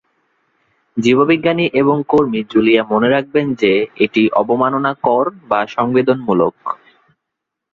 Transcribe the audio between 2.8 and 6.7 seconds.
মনে রাখবেন যে এটি "অবমাননাকর বা সংবেদনমূলক।"